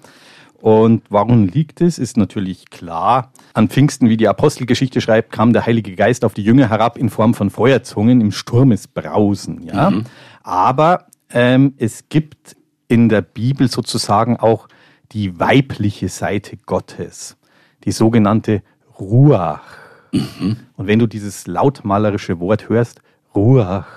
Und 0.62 1.02
warum 1.08 1.48
liegt 1.48 1.80
es, 1.80 1.98
ist 1.98 2.16
natürlich 2.16 2.70
klar. 2.70 3.32
An 3.52 3.68
Pfingsten, 3.68 4.08
wie 4.08 4.16
die 4.16 4.28
Apostelgeschichte 4.28 5.00
schreibt, 5.00 5.32
kam 5.32 5.52
der 5.52 5.66
Heilige 5.66 5.96
Geist 5.96 6.24
auf 6.24 6.34
die 6.34 6.44
Jünger 6.44 6.70
herab 6.70 6.96
in 6.96 7.10
Form 7.10 7.34
von 7.34 7.50
Feuerzungen 7.50 8.20
im 8.20 8.30
Sturmesbrausen. 8.30 9.64
Ja? 9.64 9.90
Mhm. 9.90 10.04
Aber 10.44 11.06
ähm, 11.30 11.74
es 11.78 12.08
gibt 12.08 12.54
in 12.86 13.08
der 13.08 13.22
Bibel 13.22 13.68
sozusagen 13.68 14.36
auch 14.36 14.68
die 15.10 15.40
weibliche 15.40 16.08
Seite 16.08 16.56
Gottes, 16.64 17.36
die 17.82 17.90
sogenannte 17.90 18.62
Ruach. 19.00 19.64
Mhm. 20.12 20.58
Und 20.76 20.86
wenn 20.86 21.00
du 21.00 21.08
dieses 21.08 21.48
lautmalerische 21.48 22.38
Wort 22.38 22.68
hörst, 22.68 23.02
Ruach, 23.34 23.88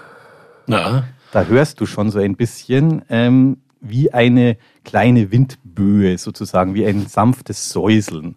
ja. 0.65 1.03
da 1.31 1.43
hörst 1.43 1.79
du 1.79 1.85
schon 1.85 2.09
so 2.09 2.17
ein 2.17 2.35
bisschen 2.35 3.03
ähm, 3.09 3.57
wie 3.81 4.11
eine 4.11 4.57
kleine 4.85 5.31
Windböe 5.31 6.17
sozusagen, 6.17 6.73
wie 6.73 6.85
ein 6.85 7.07
sanftes 7.07 7.69
Säuseln. 7.69 8.35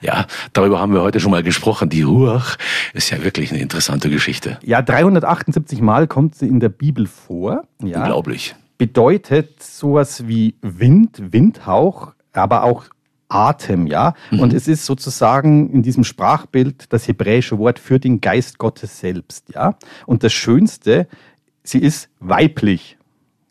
Ja, 0.00 0.26
darüber 0.54 0.80
haben 0.80 0.94
wir 0.94 1.02
heute 1.02 1.20
schon 1.20 1.30
mal 1.30 1.42
gesprochen. 1.42 1.90
Die 1.90 2.02
Ruach 2.02 2.56
ist 2.94 3.10
ja 3.10 3.22
wirklich 3.22 3.52
eine 3.52 3.60
interessante 3.60 4.08
Geschichte. 4.08 4.58
Ja, 4.62 4.80
378 4.80 5.82
Mal 5.82 6.06
kommt 6.06 6.34
sie 6.34 6.46
in 6.46 6.60
der 6.60 6.70
Bibel 6.70 7.06
vor. 7.06 7.64
Ja. 7.82 7.98
Unglaublich. 7.98 8.54
Bedeutet 8.78 9.62
sowas 9.62 10.26
wie 10.26 10.54
Wind, 10.62 11.20
Windhauch, 11.32 12.12
aber 12.32 12.62
auch 12.62 12.86
Atem, 13.28 13.86
ja. 13.86 14.14
Mhm. 14.30 14.40
Und 14.40 14.52
es 14.52 14.68
ist 14.68 14.84
sozusagen 14.84 15.70
in 15.70 15.82
diesem 15.82 16.04
Sprachbild 16.04 16.92
das 16.92 17.06
hebräische 17.08 17.58
Wort 17.58 17.78
für 17.78 17.98
den 17.98 18.20
Geist 18.20 18.58
Gottes 18.58 19.00
selbst, 19.00 19.52
ja. 19.54 19.76
Und 20.06 20.24
das 20.24 20.32
Schönste, 20.32 21.06
sie 21.62 21.78
ist 21.78 22.08
weiblich 22.18 22.98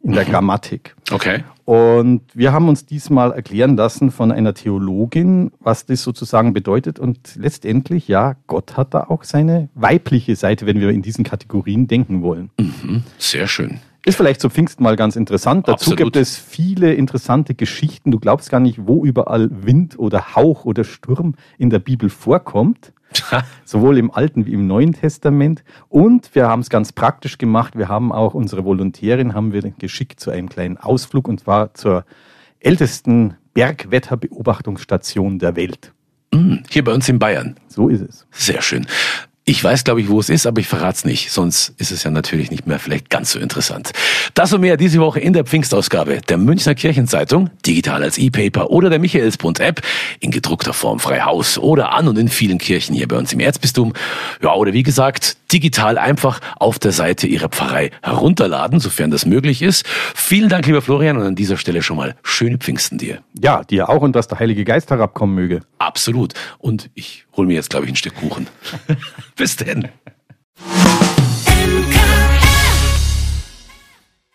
in 0.04 0.14
der 0.14 0.26
Grammatik. 0.26 0.96
Okay. 1.12 1.44
Und 1.70 2.24
wir 2.34 2.52
haben 2.52 2.68
uns 2.68 2.88
diesmal 2.88 3.32
erklären 3.32 3.78
lassen 3.78 4.10
von 4.10 4.32
einer 4.32 4.56
Theologin, 4.56 5.52
was 5.60 5.86
das 5.86 6.02
sozusagen 6.02 6.52
bedeutet. 6.52 6.98
Und 6.98 7.36
letztendlich, 7.36 8.08
ja, 8.08 8.38
Gott 8.48 8.76
hat 8.76 8.96
da 8.96 9.04
auch 9.04 9.24
seine 9.24 9.70
weibliche 9.76 10.36
Seite, 10.36 10.66
wenn 10.66 10.80
wir 10.80 10.90
in 10.90 11.04
diesen 11.04 11.24
Kategorien 11.24 11.86
denken 11.86 12.24
wollen. 12.24 12.50
Mhm. 12.60 13.04
Sehr 13.20 13.46
schön. 13.46 13.82
Ist 14.06 14.16
vielleicht 14.16 14.40
zu 14.42 14.50
Pfingsten 14.50 14.84
mal 14.84 14.96
ganz 14.96 15.16
interessant. 15.16 15.68
Dazu 15.68 15.92
Absolut. 15.92 15.98
gibt 15.98 16.16
es 16.16 16.38
viele 16.38 16.94
interessante 16.94 17.54
Geschichten. 17.54 18.12
Du 18.12 18.20
glaubst 18.20 18.50
gar 18.50 18.60
nicht, 18.60 18.88
wo 18.88 19.04
überall 19.04 19.50
Wind 19.52 20.00
oder 20.00 20.36
Hauch 20.36 20.66
oder 20.66 20.84
Sturm 20.84 21.36
in 21.58 21.70
der 21.70 21.80
Bibel 21.80 22.10
vorkommt. 22.10 22.94
sowohl 23.66 23.98
im 23.98 24.12
Alten 24.12 24.46
wie 24.46 24.54
im 24.54 24.68
Neuen 24.68 24.94
Testament. 24.94 25.64
Und 25.88 26.34
wir 26.36 26.48
haben 26.48 26.62
es 26.62 26.70
ganz 26.70 26.92
praktisch 26.92 27.38
gemacht. 27.38 27.78
Wir 27.78 27.88
haben 27.88 28.12
auch 28.12 28.34
unsere 28.34 28.66
Volontärin 28.66 29.34
haben 29.34 29.54
wir 29.54 29.62
geschickt 29.62 30.20
zu 30.20 30.32
einem 30.32 30.50
kleinen 30.50 30.78
Ausflug 30.78 31.28
und 31.28 31.40
zwar 31.40 31.74
zur 31.74 32.06
ältesten 32.60 33.36
Bergwetterbeobachtungsstation 33.54 35.40
der 35.40 35.56
Welt. 35.56 35.94
Mm, 36.32 36.58
hier 36.70 36.84
bei 36.84 36.94
uns 36.94 37.10
in 37.10 37.20
Bayern. 37.20 37.56
So 37.68 37.90
ist 37.90 38.02
es. 38.02 38.28
Sehr 38.32 38.62
schön. 38.62 38.86
Ich 39.50 39.64
weiß, 39.64 39.84
glaube 39.84 40.00
ich, 40.00 40.10
wo 40.10 40.20
es 40.20 40.30
ist, 40.30 40.46
aber 40.46 40.62
ich 40.62 40.68
verrate 40.68 40.98
es 40.98 41.06
nicht. 41.06 41.32
Sonst 41.32 41.74
ist 41.80 41.90
es 41.90 42.04
ja 42.04 42.12
natürlich 42.12 42.52
nicht 42.52 42.68
mehr 42.68 42.78
vielleicht 42.78 43.10
ganz 43.10 43.32
so 43.32 43.40
interessant. 43.40 43.94
Das 44.36 44.54
und 44.54 44.62
mehr 44.62 44.78
diese 44.78 45.00
Woche 45.00 45.20
in 45.20 45.34
der 45.34 45.44
Pfingstausgabe 45.44 46.22
der 46.22 46.38
Münchner 46.38 46.76
Kirchenzeitung, 46.76 47.50
digital 47.66 48.04
als 48.04 48.20
E-Paper 48.20 48.70
oder 48.70 48.92
der 48.92 49.00
Michaelsbund-App, 49.00 49.82
in 50.20 50.30
gedruckter 50.30 50.72
Form 50.72 51.00
frei 51.00 51.22
Haus 51.22 51.58
oder 51.58 51.94
an 51.94 52.08
und 52.08 52.20
in 52.20 52.28
vielen 52.28 52.60
Kirchen 52.60 52.94
hier 52.94 53.08
bei 53.08 53.18
uns 53.18 53.34
im 53.34 53.40
Erzbistum. 53.40 53.94
Ja, 54.40 54.54
oder 54.54 54.72
wie 54.74 54.84
gesagt, 54.84 55.38
digital 55.52 55.98
einfach 55.98 56.42
auf 56.58 56.78
der 56.78 56.92
Seite 56.92 57.26
Ihrer 57.26 57.50
Pfarrei 57.50 57.90
herunterladen, 58.04 58.80
sofern 58.80 59.10
das 59.10 59.26
möglich 59.26 59.64
ist. 59.64 59.84
Vielen 60.14 60.50
Dank, 60.50 60.68
lieber 60.68 60.84
Florian, 60.84 61.18
und 61.18 61.24
an 61.24 61.36
dieser 61.36 61.58
Stelle 61.58 61.82
schon 61.82 61.98
mal 61.98 62.16
schöne 62.22 62.60
Pfingsten 62.60 62.98
dir. 63.00 63.24
Ja, 63.42 63.64
dir 63.64 63.90
auch 63.90 64.02
und 64.02 64.16
dass 64.16 64.28
der 64.28 64.40
Heilige 64.40 64.64
Geist 64.64 64.92
herabkommen 64.92 65.34
möge. 65.34 65.62
Absolut. 65.80 66.34
Und 66.60 66.90
ich 66.94 67.26
hole 67.36 67.48
mir 67.48 67.54
jetzt, 67.54 67.70
glaube 67.70 67.86
ich, 67.86 67.92
ein 67.92 67.96
Stück 67.96 68.16
Kuchen. 68.16 68.48
Bis 69.40 69.56
denn. 69.56 69.88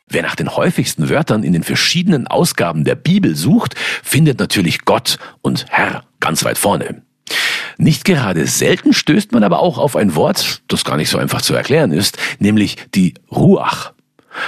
Wer 0.08 0.23
nach 0.23 0.34
den 0.34 0.56
häufigsten 0.56 1.11
Wörtern 1.11 1.42
in 1.42 1.52
den 1.52 1.62
verschiedenen 1.62 2.26
Ausgaben 2.26 2.84
der 2.84 2.94
Bibel 2.94 3.37
sucht, 3.37 3.75
findet 4.02 4.38
natürlich 4.38 4.87
Gott 4.87 5.18
und 5.42 5.66
Herr 5.68 6.04
ganz 6.20 6.42
weit 6.42 6.56
vorne. 6.56 7.02
Nicht 7.76 8.06
gerade 8.06 8.46
selten 8.46 8.94
stößt 8.94 9.32
man 9.32 9.44
aber 9.44 9.58
auch 9.58 9.76
auf 9.76 9.94
ein 9.94 10.14
Wort, 10.14 10.62
das 10.68 10.84
gar 10.84 10.96
nicht 10.96 11.11
so 11.11 11.18
einfach 11.18 11.42
zu 11.42 11.52
erklären 11.52 11.92
ist, 11.92 12.16
nämlich 12.38 12.78
die 12.94 13.12
Ruach. 13.30 13.92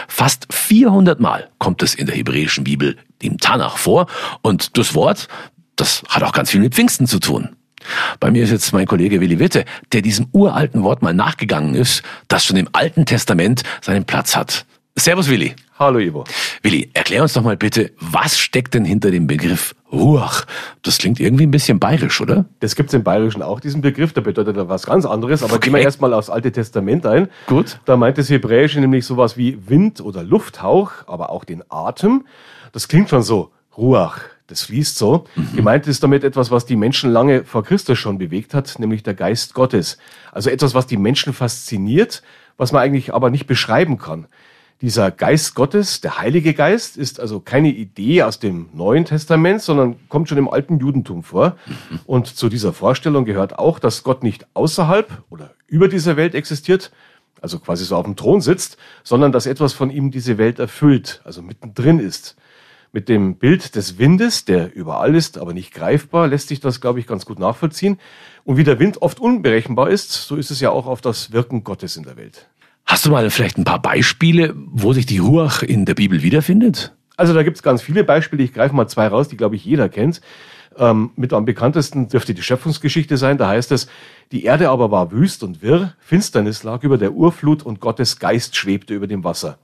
Fast 0.08 0.46
400 0.50 1.20
Mal 1.20 1.50
kommt 1.58 1.82
es 1.82 1.94
in 1.94 2.06
der 2.06 2.16
hebräischen 2.16 2.64
Bibel 2.64 2.96
im 3.20 3.36
Tanach 3.36 3.76
vor 3.76 4.06
und 4.40 4.78
das 4.78 4.94
Wort 4.94 5.28
das 5.76 6.02
hat 6.08 6.22
auch 6.22 6.32
ganz 6.32 6.50
viel 6.50 6.60
mit 6.60 6.74
Pfingsten 6.74 7.06
zu 7.06 7.20
tun. 7.20 7.54
Bei 8.20 8.30
mir 8.30 8.44
ist 8.44 8.50
jetzt 8.50 8.72
mein 8.72 8.86
Kollege 8.86 9.20
Willi 9.20 9.38
Witte, 9.38 9.64
der 9.92 10.02
diesem 10.02 10.28
uralten 10.32 10.82
Wort 10.82 11.02
mal 11.02 11.14
nachgegangen 11.14 11.74
ist, 11.74 12.02
das 12.28 12.44
schon 12.44 12.56
im 12.56 12.68
Alten 12.72 13.06
Testament 13.06 13.62
seinen 13.80 14.04
Platz 14.04 14.36
hat. 14.36 14.66
Servus 14.98 15.28
Willi. 15.28 15.54
Hallo 15.78 15.98
Ivo. 15.98 16.24
Willi, 16.62 16.88
erklär 16.94 17.20
uns 17.20 17.34
doch 17.34 17.42
mal 17.42 17.58
bitte, 17.58 17.92
was 18.00 18.38
steckt 18.38 18.72
denn 18.72 18.86
hinter 18.86 19.10
dem 19.10 19.26
Begriff 19.26 19.74
Ruach? 19.92 20.46
Das 20.80 20.96
klingt 20.96 21.20
irgendwie 21.20 21.46
ein 21.46 21.50
bisschen 21.50 21.78
bayerisch, 21.78 22.18
oder? 22.22 22.46
Das 22.60 22.76
gibt's 22.76 22.94
im 22.94 23.04
Bayerischen 23.04 23.42
auch, 23.42 23.60
diesen 23.60 23.82
Begriff, 23.82 24.14
der 24.14 24.22
bedeutet 24.22 24.56
was 24.56 24.86
ganz 24.86 25.04
anderes, 25.04 25.42
aber 25.42 25.56
okay. 25.56 25.66
gehen 25.66 25.74
wir 25.74 25.82
erstmal 25.82 26.14
aufs 26.14 26.30
Alte 26.30 26.50
Testament 26.50 27.04
ein. 27.04 27.28
Gut. 27.46 27.78
Da 27.84 27.98
meint 27.98 28.16
das 28.16 28.30
Hebräische 28.30 28.80
nämlich 28.80 29.04
sowas 29.04 29.36
wie 29.36 29.68
Wind 29.68 30.00
oder 30.00 30.22
Lufthauch, 30.22 30.92
aber 31.06 31.28
auch 31.28 31.44
den 31.44 31.62
Atem. 31.68 32.24
Das 32.72 32.88
klingt 32.88 33.10
schon 33.10 33.22
so, 33.22 33.52
Ruach, 33.76 34.20
das 34.46 34.62
fließt 34.62 34.96
so. 34.96 35.24
Mhm. 35.34 35.56
Gemeint 35.56 35.86
ist 35.86 36.02
damit 36.02 36.24
etwas, 36.24 36.50
was 36.50 36.66
die 36.66 36.76
Menschen 36.76 37.10
lange 37.10 37.44
vor 37.44 37.64
Christus 37.64 37.98
schon 37.98 38.18
bewegt 38.18 38.54
hat, 38.54 38.78
nämlich 38.78 39.02
der 39.02 39.14
Geist 39.14 39.54
Gottes. 39.54 39.98
Also 40.32 40.50
etwas, 40.50 40.74
was 40.74 40.86
die 40.86 40.96
Menschen 40.96 41.32
fasziniert, 41.32 42.22
was 42.56 42.72
man 42.72 42.82
eigentlich 42.82 43.12
aber 43.12 43.30
nicht 43.30 43.46
beschreiben 43.46 43.98
kann. 43.98 44.26
Dieser 44.82 45.10
Geist 45.10 45.54
Gottes, 45.54 46.02
der 46.02 46.18
Heilige 46.18 46.52
Geist, 46.52 46.98
ist 46.98 47.18
also 47.18 47.40
keine 47.40 47.70
Idee 47.70 48.22
aus 48.22 48.38
dem 48.38 48.68
Neuen 48.74 49.06
Testament, 49.06 49.62
sondern 49.62 49.96
kommt 50.10 50.28
schon 50.28 50.36
im 50.36 50.50
alten 50.50 50.78
Judentum 50.78 51.22
vor. 51.22 51.56
Mhm. 51.66 52.00
Und 52.04 52.26
zu 52.26 52.48
dieser 52.50 52.74
Vorstellung 52.74 53.24
gehört 53.24 53.58
auch, 53.58 53.78
dass 53.78 54.02
Gott 54.02 54.22
nicht 54.22 54.46
außerhalb 54.52 55.22
oder 55.30 55.54
über 55.66 55.88
dieser 55.88 56.16
Welt 56.16 56.34
existiert, 56.34 56.92
also 57.40 57.58
quasi 57.58 57.84
so 57.84 57.96
auf 57.96 58.04
dem 58.04 58.16
Thron 58.16 58.42
sitzt, 58.42 58.76
sondern 59.02 59.32
dass 59.32 59.46
etwas 59.46 59.72
von 59.72 59.90
ihm 59.90 60.10
diese 60.10 60.36
Welt 60.36 60.58
erfüllt, 60.58 61.22
also 61.24 61.42
mittendrin 61.42 61.98
ist. 61.98 62.36
Mit 62.96 63.10
dem 63.10 63.36
Bild 63.36 63.76
des 63.76 63.98
Windes, 63.98 64.46
der 64.46 64.74
überall 64.74 65.14
ist, 65.14 65.36
aber 65.36 65.52
nicht 65.52 65.74
greifbar, 65.74 66.28
lässt 66.28 66.48
sich 66.48 66.60
das, 66.60 66.80
glaube 66.80 66.98
ich, 66.98 67.06
ganz 67.06 67.26
gut 67.26 67.38
nachvollziehen. 67.38 67.98
Und 68.42 68.56
wie 68.56 68.64
der 68.64 68.78
Wind 68.78 69.02
oft 69.02 69.20
unberechenbar 69.20 69.90
ist, 69.90 70.12
so 70.12 70.36
ist 70.36 70.50
es 70.50 70.60
ja 70.60 70.70
auch 70.70 70.86
auf 70.86 71.02
das 71.02 71.30
Wirken 71.30 71.62
Gottes 71.62 71.98
in 71.98 72.04
der 72.04 72.16
Welt. 72.16 72.48
Hast 72.86 73.04
du 73.04 73.10
mal 73.10 73.28
vielleicht 73.28 73.58
ein 73.58 73.64
paar 73.64 73.82
Beispiele, 73.82 74.54
wo 74.56 74.94
sich 74.94 75.04
die 75.04 75.18
Ruach 75.18 75.62
in 75.62 75.84
der 75.84 75.92
Bibel 75.92 76.22
wiederfindet? 76.22 76.96
Also 77.18 77.34
da 77.34 77.42
gibt 77.42 77.58
es 77.58 77.62
ganz 77.62 77.82
viele 77.82 78.02
Beispiele. 78.02 78.42
Ich 78.42 78.54
greife 78.54 78.74
mal 78.74 78.88
zwei 78.88 79.08
raus, 79.08 79.28
die, 79.28 79.36
glaube 79.36 79.56
ich, 79.56 79.64
jeder 79.66 79.90
kennt. 79.90 80.22
Ähm, 80.78 81.10
mit 81.16 81.34
am 81.34 81.44
bekanntesten 81.44 82.08
dürfte 82.08 82.32
die 82.32 82.42
Schöpfungsgeschichte 82.42 83.18
sein. 83.18 83.36
Da 83.36 83.48
heißt 83.48 83.72
es, 83.72 83.88
die 84.32 84.44
Erde 84.44 84.70
aber 84.70 84.90
war 84.90 85.12
wüst 85.12 85.42
und 85.42 85.60
wirr, 85.60 85.92
Finsternis 85.98 86.62
lag 86.62 86.82
über 86.82 86.96
der 86.96 87.12
Urflut 87.12 87.62
und 87.62 87.80
Gottes 87.80 88.18
Geist 88.18 88.56
schwebte 88.56 88.94
über 88.94 89.06
dem 89.06 89.22
Wasser. 89.22 89.58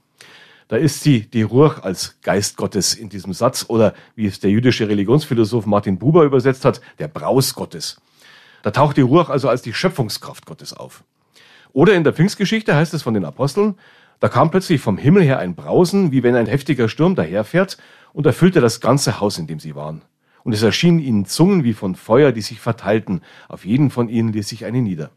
Da 0.67 0.77
ist 0.77 1.01
sie, 1.01 1.21
die 1.21 1.41
Ruach, 1.41 1.83
als 1.83 2.19
Geist 2.21 2.57
Gottes 2.57 2.93
in 2.93 3.09
diesem 3.09 3.33
Satz 3.33 3.65
oder 3.67 3.93
wie 4.15 4.25
es 4.25 4.39
der 4.39 4.51
jüdische 4.51 4.87
Religionsphilosoph 4.87 5.65
Martin 5.65 5.99
Buber 5.99 6.23
übersetzt 6.23 6.65
hat, 6.65 6.81
der 6.99 7.07
Braus 7.07 7.53
Gottes. 7.53 8.01
Da 8.63 8.71
taucht 8.71 8.97
die 8.97 9.01
Ruach 9.01 9.29
also 9.29 9.49
als 9.49 9.61
die 9.61 9.73
Schöpfungskraft 9.73 10.45
Gottes 10.45 10.73
auf. 10.73 11.03
Oder 11.73 11.95
in 11.95 12.03
der 12.03 12.13
Pfingstgeschichte 12.13 12.75
heißt 12.75 12.93
es 12.93 13.03
von 13.03 13.13
den 13.13 13.25
Aposteln, 13.25 13.75
da 14.19 14.29
kam 14.29 14.51
plötzlich 14.51 14.79
vom 14.79 14.97
Himmel 14.97 15.23
her 15.23 15.39
ein 15.39 15.53
Brausen, 15.53 16.11
wie 16.13 16.23
wenn 16.23 16.35
ein 16.35 16.45
heftiger 16.45 16.87
Sturm 16.87 17.15
daherfährt, 17.15 17.77
und 18.13 18.25
erfüllte 18.25 18.61
das 18.61 18.79
ganze 18.79 19.19
Haus, 19.19 19.37
in 19.37 19.47
dem 19.47 19.59
sie 19.59 19.75
waren. 19.75 20.03
Und 20.43 20.53
es 20.53 20.61
erschienen 20.61 20.99
ihnen 20.99 21.25
Zungen 21.25 21.63
wie 21.63 21.73
von 21.73 21.95
Feuer, 21.95 22.31
die 22.31 22.41
sich 22.41 22.59
verteilten. 22.59 23.21
Auf 23.49 23.65
jeden 23.65 23.89
von 23.89 24.07
ihnen 24.07 24.31
ließ 24.31 24.47
sich 24.47 24.65
eine 24.65 24.81
nieder. 24.81 25.09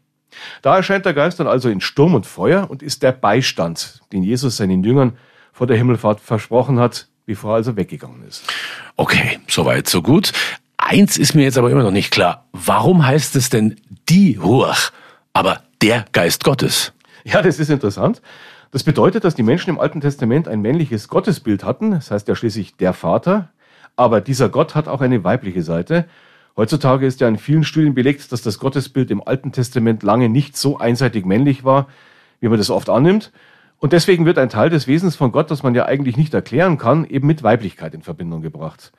Da 0.61 0.75
erscheint 0.75 1.05
der 1.05 1.13
Geist 1.13 1.39
dann 1.39 1.47
also 1.47 1.69
in 1.69 1.79
Sturm 1.79 2.15
und 2.15 2.25
Feuer 2.25 2.69
und 2.69 2.83
ist 2.83 3.03
der 3.03 3.11
Beistand, 3.11 4.01
den 4.11 4.23
Jesus 4.23 4.57
seinen 4.57 4.83
Jüngern 4.83 5.17
vor 5.57 5.65
der 5.65 5.75
Himmelfahrt 5.75 6.21
versprochen 6.21 6.79
hat, 6.79 7.07
bevor 7.25 7.53
er 7.53 7.55
also 7.55 7.75
weggegangen 7.75 8.21
ist. 8.27 8.43
Okay, 8.95 9.39
soweit, 9.47 9.89
so 9.89 10.03
gut. 10.03 10.31
Eins 10.77 11.17
ist 11.17 11.33
mir 11.33 11.41
jetzt 11.41 11.57
aber 11.57 11.71
immer 11.71 11.81
noch 11.81 11.89
nicht 11.89 12.11
klar. 12.11 12.45
Warum 12.53 13.07
heißt 13.07 13.35
es 13.35 13.49
denn 13.49 13.75
die 14.07 14.35
Ruach? 14.35 14.91
Aber 15.33 15.63
der 15.81 16.05
Geist 16.11 16.43
Gottes. 16.43 16.93
Ja, 17.23 17.41
das 17.41 17.57
ist 17.57 17.71
interessant. 17.71 18.21
Das 18.69 18.83
bedeutet, 18.83 19.23
dass 19.23 19.33
die 19.33 19.41
Menschen 19.41 19.71
im 19.71 19.79
Alten 19.79 19.99
Testament 19.99 20.47
ein 20.47 20.61
männliches 20.61 21.07
Gottesbild 21.07 21.63
hatten. 21.63 21.89
Das 21.89 22.11
heißt 22.11 22.27
ja 22.27 22.35
schließlich 22.35 22.75
der 22.75 22.93
Vater. 22.93 23.49
Aber 23.95 24.21
dieser 24.21 24.49
Gott 24.49 24.75
hat 24.75 24.87
auch 24.87 25.01
eine 25.01 25.23
weibliche 25.23 25.63
Seite. 25.63 26.05
Heutzutage 26.55 27.07
ist 27.07 27.19
ja 27.19 27.27
in 27.27 27.39
vielen 27.39 27.63
Studien 27.63 27.95
belegt, 27.95 28.31
dass 28.31 28.43
das 28.43 28.59
Gottesbild 28.59 29.09
im 29.09 29.27
Alten 29.27 29.51
Testament 29.51 30.03
lange 30.03 30.29
nicht 30.29 30.55
so 30.55 30.77
einseitig 30.77 31.25
männlich 31.25 31.63
war, 31.63 31.87
wie 32.41 32.47
man 32.47 32.59
das 32.59 32.69
oft 32.69 32.91
annimmt. 32.91 33.31
Und 33.79 33.93
deswegen 33.93 34.25
wird 34.25 34.37
ein 34.37 34.49
Teil 34.49 34.69
des 34.69 34.87
Wesens 34.87 35.15
von 35.15 35.31
Gott, 35.31 35.51
das 35.51 35.63
man 35.63 35.75
ja 35.75 35.85
eigentlich 35.85 36.17
nicht 36.17 36.33
erklären 36.33 36.77
kann, 36.77 37.05
eben 37.05 37.27
mit 37.27 37.43
Weiblichkeit 37.43 37.93
in 37.93 38.01
Verbindung 38.01 38.41
gebracht. 38.41 38.91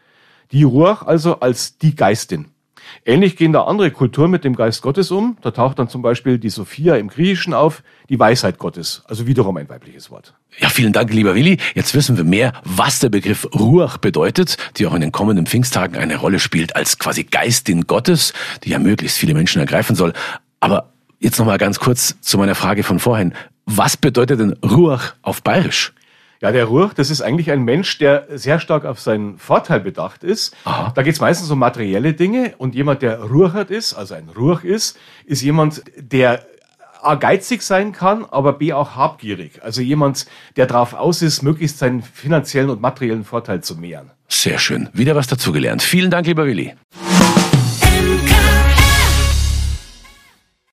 Die 0.53 0.63
Ruach 0.63 1.03
also 1.03 1.41
als 1.41 1.79
die 1.79 1.97
Geistin. 1.97 2.47
Ähnlich 3.05 3.37
gehen 3.37 3.53
da 3.53 3.65
andere 3.65 3.91
Kulturen 3.91 4.31
mit 4.31 4.45
dem 4.45 4.55
Geist 4.55 4.83
Gottes 4.83 5.11
um. 5.11 5.37
Da 5.43 5.51
taucht 5.51 5.79
dann 5.79 5.89
zum 5.89 6.03
Beispiel 6.03 6.39
die 6.39 6.49
Sophia 6.49 6.97
im 6.97 7.09
Griechischen 7.09 7.55
auf, 7.55 7.83
die 8.09 8.19
Weisheit 8.19 8.59
Gottes, 8.59 9.03
also 9.07 9.27
wiederum 9.27 9.57
ein 9.57 9.69
weibliches 9.69 10.11
Wort. 10.11 10.35
Ja, 10.59 10.69
vielen 10.69 10.93
Dank, 10.93 11.13
lieber 11.13 11.35
Willi. 11.35 11.59
Jetzt 11.75 11.95
wissen 11.95 12.17
wir 12.17 12.25
mehr, 12.25 12.53
was 12.65 12.99
der 13.01 13.11
Begriff 13.11 13.47
Ruach 13.55 13.99
bedeutet, 13.99 14.57
die 14.77 14.87
auch 14.87 14.95
in 14.95 15.01
den 15.01 15.13
kommenden 15.13 15.47
Pfingsttagen 15.47 15.97
eine 15.97 16.17
Rolle 16.17 16.39
spielt 16.39 16.77
als 16.77 16.99
quasi 16.99 17.25
Geistin 17.25 17.87
Gottes, 17.87 18.33
die 18.65 18.71
ja 18.71 18.79
möglichst 18.79 19.19
viele 19.19 19.35
Menschen 19.35 19.61
ergreifen 19.61 19.95
soll. 19.95 20.13
Aber 20.61 20.93
jetzt 21.21 21.39
nochmal 21.39 21.59
ganz 21.59 21.79
kurz 21.79 22.21
zu 22.21 22.39
meiner 22.39 22.55
Frage 22.55 22.83
von 22.83 22.99
vorhin. 22.99 23.35
Was 23.71 23.99
bedeutet 23.99 24.41
denn 24.41 24.55
Ruach 24.65 25.13
auf 25.21 25.43
Bayerisch? 25.43 25.93
Ja, 26.41 26.53
der 26.53 26.65
Ruch, 26.65 26.95
das 26.95 27.11
ist 27.11 27.21
eigentlich 27.21 27.51
ein 27.51 27.65
Mensch, 27.65 27.99
der 27.99 28.27
sehr 28.31 28.61
stark 28.61 28.87
auf 28.87 28.99
seinen 28.99 29.37
Vorteil 29.37 29.81
bedacht 29.81 30.25
ist. 30.25 30.57
Aha. 30.65 30.91
Da 30.95 31.03
geht 31.03 31.13
es 31.13 31.21
meistens 31.21 31.51
um 31.51 31.59
materielle 31.59 32.15
Dinge 32.15 32.55
und 32.57 32.75
jemand, 32.75 33.03
der 33.03 33.21
Ruchert 33.21 33.71
ist, 33.71 33.93
also 33.93 34.15
ein 34.15 34.31
Ruch 34.31 34.65
ist, 34.65 34.97
ist 35.27 35.43
jemand, 35.43 35.83
der 35.99 36.47
A 37.03 37.17
geizig 37.17 37.61
sein 37.61 37.93
kann, 37.93 38.25
aber 38.25 38.55
B 38.55 38.73
auch 38.73 38.97
habgierig. 38.97 39.63
Also 39.63 39.83
jemand, 39.83 40.25
der 40.57 40.67
darauf 40.67 40.95
aus 40.95 41.21
ist, 41.21 41.43
möglichst 41.43 41.79
seinen 41.79 42.03
finanziellen 42.03 42.71
und 42.71 42.81
materiellen 42.81 43.25
Vorteil 43.25 43.63
zu 43.63 43.77
mehren. 43.77 44.11
Sehr 44.29 44.59
schön. 44.59 44.89
Wieder 44.95 45.15
was 45.15 45.27
dazugelernt. 45.27 45.83
Vielen 45.83 46.11
Dank, 46.11 46.27
lieber 46.27 46.47
Willi. 46.47 46.75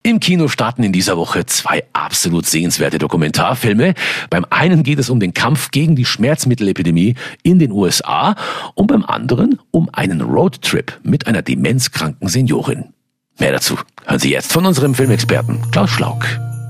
Im 0.06 0.20
Kino 0.20 0.48
starten 0.48 0.84
in 0.84 0.92
dieser 0.92 1.18
Woche 1.18 1.48
zwei 1.48 1.84
absolut 1.94 2.46
sehenswerte 2.46 3.00
Dokumentarfilme. 3.00 3.96
Beim 4.30 4.46
einen 4.52 4.84
geht 4.84 5.00
es 5.00 5.10
um 5.10 5.20
den 5.20 5.34
Kampf 5.34 5.72
gegen 5.72 5.96
die 5.96 6.06
Schmerzmittelepidemie 6.06 7.16
in 7.42 7.58
den 7.58 7.72
USA 7.72 8.36
und 8.76 8.86
beim 8.86 9.04
anderen 9.04 9.58
um 9.72 9.90
einen 9.92 10.22
Roadtrip 10.22 11.00
mit 11.02 11.26
einer 11.26 11.42
demenzkranken 11.42 12.28
Seniorin. 12.28 12.94
Mehr 13.40 13.54
dazu 13.54 13.80
hören 14.06 14.20
Sie 14.20 14.30
jetzt 14.30 14.54
von 14.54 14.68
unserem 14.68 14.94
Filmexperten 14.94 15.72
Klaus 15.72 15.90
Schlauk. 15.90 16.24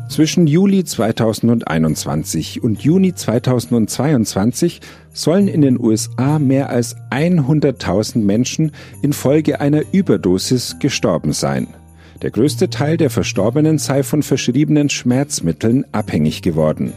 Zwischen 0.08 0.48
Juli 0.48 0.86
2021 0.86 2.64
und 2.64 2.84
Juni 2.84 3.16
2022 3.16 4.80
sollen 5.12 5.50
in 5.50 5.60
den 5.60 5.78
USA 5.78 6.40
mehr 6.40 6.70
als 6.70 6.96
100.000 7.12 8.20
Menschen 8.20 8.72
infolge 9.02 9.60
einer 9.60 9.82
Überdosis 9.92 10.78
gestorben 10.80 11.34
sein. 11.34 11.68
Der 12.22 12.32
größte 12.32 12.70
Teil 12.70 12.98
der 12.98 13.10
Verstorbenen 13.10 13.78
sei 13.78 14.02
von 14.02 14.24
verschriebenen 14.24 14.90
Schmerzmitteln 14.90 15.86
abhängig 15.92 16.42
geworden. 16.42 16.94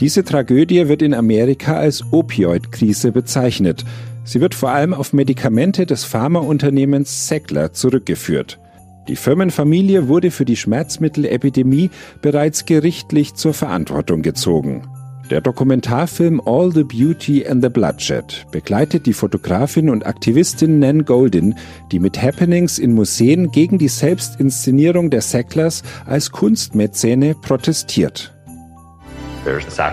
Diese 0.00 0.24
Tragödie 0.24 0.88
wird 0.88 1.02
in 1.02 1.14
Amerika 1.14 1.76
als 1.76 2.02
Opioid-Krise 2.12 3.12
bezeichnet. 3.12 3.84
Sie 4.24 4.40
wird 4.40 4.54
vor 4.54 4.70
allem 4.70 4.94
auf 4.94 5.12
Medikamente 5.12 5.84
des 5.84 6.04
Pharmaunternehmens 6.04 7.28
Sackler 7.28 7.72
zurückgeführt. 7.72 8.58
Die 9.06 9.16
Firmenfamilie 9.16 10.08
wurde 10.08 10.30
für 10.30 10.46
die 10.46 10.56
Schmerzmittelepidemie 10.56 11.90
bereits 12.22 12.64
gerichtlich 12.64 13.34
zur 13.34 13.52
Verantwortung 13.52 14.22
gezogen. 14.22 14.88
Der 15.30 15.40
Dokumentarfilm 15.40 16.40
All 16.44 16.70
the 16.70 16.84
Beauty 16.84 17.46
and 17.46 17.62
the 17.62 17.70
Bloodshed 17.70 18.46
begleitet 18.50 19.06
die 19.06 19.14
Fotografin 19.14 19.88
und 19.88 20.04
Aktivistin 20.04 20.78
Nan 20.78 21.06
Goldin, 21.06 21.54
die 21.92 21.98
mit 21.98 22.20
Happenings 22.20 22.78
in 22.78 22.92
Museen 22.92 23.50
gegen 23.50 23.78
die 23.78 23.88
Selbstinszenierung 23.88 25.08
der 25.08 25.22
Sacklers 25.22 25.82
als 26.04 26.30
Kunstmäzene 26.30 27.34
protestiert. 27.34 28.34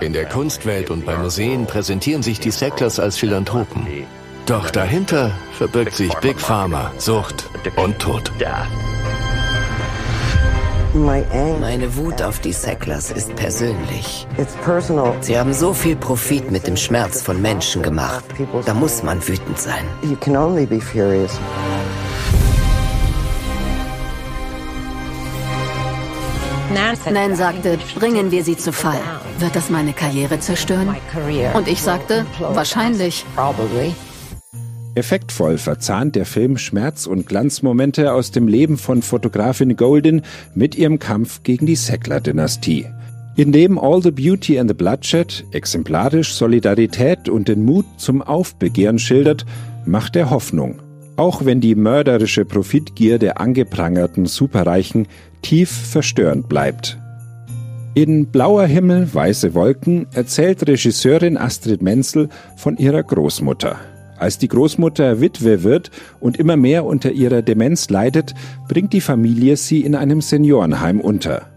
In 0.01 0.13
der 0.13 0.25
Kunstwelt 0.25 0.89
und 0.89 1.05
bei 1.05 1.17
Museen 1.17 1.65
präsentieren 1.65 2.23
sich 2.23 2.39
die 2.39 2.51
Sacklers 2.51 2.99
als 2.99 3.17
Philanthropen. 3.17 3.85
Doch 4.45 4.69
dahinter 4.69 5.31
verbirgt 5.57 5.95
sich 5.95 6.13
Big 6.15 6.39
Pharma, 6.39 6.91
Sucht 6.97 7.49
und 7.77 7.99
Tod. 7.99 8.31
Meine 10.93 11.95
Wut 11.95 12.21
auf 12.21 12.39
die 12.39 12.51
Sacklers 12.51 13.11
ist 13.11 13.33
persönlich. 13.37 14.27
Sie 15.21 15.39
haben 15.39 15.53
so 15.53 15.73
viel 15.73 15.95
Profit 15.95 16.51
mit 16.51 16.67
dem 16.67 16.75
Schmerz 16.75 17.21
von 17.21 17.41
Menschen 17.41 17.81
gemacht. 17.81 18.25
Da 18.65 18.73
muss 18.73 19.01
man 19.01 19.25
wütend 19.25 19.57
sein. 19.57 19.85
Nan 27.11 27.35
sagte, 27.35 27.79
bringen 27.95 28.31
wir 28.31 28.43
sie 28.43 28.57
zu 28.57 28.73
Fall. 28.73 28.99
Wird 29.39 29.55
das 29.55 29.69
meine 29.69 29.93
Karriere 29.93 30.39
zerstören? 30.39 30.95
Und 31.53 31.67
ich 31.69 31.81
sagte, 31.81 32.25
wahrscheinlich. 32.39 33.25
Effektvoll 34.93 35.57
verzahnt 35.57 36.15
der 36.15 36.25
Film 36.25 36.57
Schmerz- 36.57 37.07
und 37.07 37.25
Glanzmomente 37.25 38.13
aus 38.13 38.31
dem 38.31 38.47
Leben 38.47 38.77
von 38.77 39.01
Fotografin 39.01 39.77
Golden 39.77 40.23
mit 40.53 40.75
ihrem 40.75 40.99
Kampf 40.99 41.43
gegen 41.43 41.65
die 41.65 41.75
Sackler-Dynastie. 41.75 42.87
Indem 43.37 43.79
All 43.79 44.03
the 44.03 44.11
Beauty 44.11 44.59
and 44.59 44.69
the 44.69 44.73
Bloodshed 44.73 45.45
exemplarisch 45.51 46.33
Solidarität 46.33 47.29
und 47.29 47.47
den 47.47 47.63
Mut 47.63 47.85
zum 47.97 48.21
Aufbegehren 48.21 48.99
schildert, 48.99 49.45
macht 49.85 50.17
er 50.17 50.29
Hoffnung. 50.29 50.81
Auch 51.15 51.45
wenn 51.45 51.61
die 51.61 51.75
mörderische 51.75 52.43
Profitgier 52.43 53.17
der 53.17 53.39
angeprangerten 53.39 54.25
Superreichen 54.25 55.07
tief 55.41 55.71
verstörend 55.71 56.49
bleibt. 56.49 56.97
In 57.93 58.27
Blauer 58.27 58.65
Himmel, 58.65 59.13
weiße 59.13 59.53
Wolken 59.53 60.07
erzählt 60.13 60.67
Regisseurin 60.67 61.37
Astrid 61.37 61.81
Menzel 61.81 62.29
von 62.57 62.77
ihrer 62.77 63.03
Großmutter. 63.03 63.77
Als 64.21 64.37
die 64.37 64.49
Großmutter 64.49 65.19
Witwe 65.19 65.63
wird 65.63 65.89
und 66.19 66.37
immer 66.37 66.55
mehr 66.55 66.85
unter 66.85 67.11
ihrer 67.11 67.41
Demenz 67.41 67.89
leidet, 67.89 68.35
bringt 68.67 68.93
die 68.93 69.01
Familie 69.01 69.57
sie 69.57 69.81
in 69.81 69.95
einem 69.95 70.21
Seniorenheim 70.21 71.01
unter. 71.01 71.47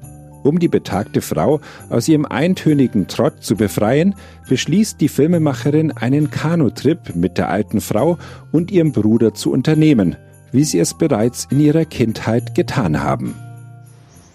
Um 0.44 0.58
die 0.58 0.68
betagte 0.68 1.20
Frau 1.20 1.60
aus 1.90 2.08
ihrem 2.08 2.24
eintönigen 2.24 3.06
Trott 3.06 3.42
zu 3.42 3.56
befreien, 3.56 4.14
beschließt 4.48 4.98
die 4.98 5.10
Filmemacherin 5.10 5.92
einen 5.92 6.30
Kanutrip 6.30 7.14
mit 7.14 7.36
der 7.36 7.50
alten 7.50 7.82
Frau 7.82 8.16
und 8.50 8.70
ihrem 8.70 8.92
Bruder 8.92 9.34
zu 9.34 9.52
unternehmen, 9.52 10.16
wie 10.50 10.64
sie 10.64 10.78
es 10.78 10.94
bereits 10.94 11.46
in 11.50 11.60
ihrer 11.60 11.84
Kindheit 11.84 12.54
getan 12.54 13.02
haben. 13.02 13.34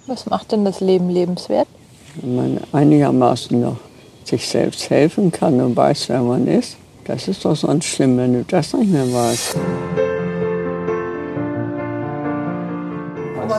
Was 0.06 0.28
macht 0.28 0.52
denn 0.52 0.66
das 0.66 0.82
Leben 0.82 1.10
lebenswert? 1.10 1.68
Wenn 2.22 2.36
man 2.36 2.60
einigermaßen 2.74 3.60
noch 3.60 3.78
sich 4.24 4.48
selbst 4.48 4.92
helfen 4.92 5.32
kann 5.32 5.60
und 5.60 5.76
weiß, 5.76 6.10
wer 6.10 6.22
man 6.22 6.46
ist. 6.46 6.78
Das 7.10 7.28
ist 7.28 7.44
doch 7.44 7.56
sonst 7.56 7.86
schlimm, 7.86 8.20
wenn 8.20 8.34
du 8.34 8.44
das 8.44 8.72
nicht 8.72 8.92
mehr 8.92 9.02
weißt. 9.02 9.58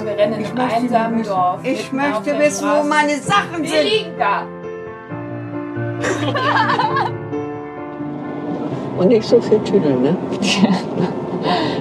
wir 0.04 0.16
rennen 0.16 0.40
in 0.40 0.46
einem 0.56 0.70
einsamen 0.70 1.24
Dorf. 1.24 1.58
Ich 1.64 1.90
möchte 1.90 2.38
wissen, 2.38 2.68
wo 2.68 2.84
meine 2.86 3.16
Sachen 3.18 3.64
Die 3.64 3.68
sind. 3.68 3.82
liegen 3.82 4.12
da. 4.16 4.46
Und 8.98 9.08
nicht 9.08 9.28
so 9.28 9.40
viel 9.40 9.58
Tüdeln, 9.64 10.00
ne? 10.00 10.16